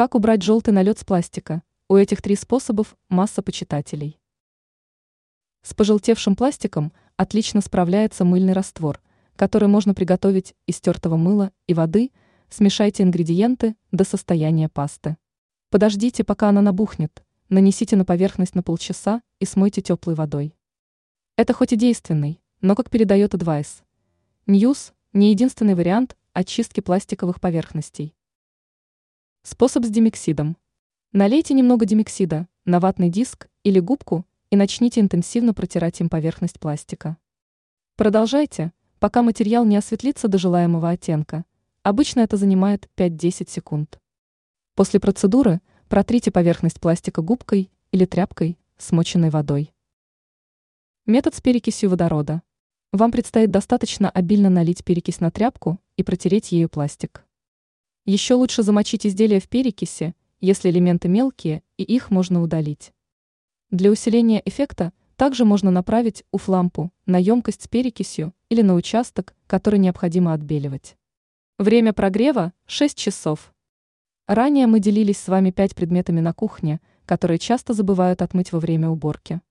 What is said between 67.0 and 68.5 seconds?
на емкость с перекисью